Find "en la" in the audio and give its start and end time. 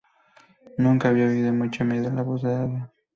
2.07-2.23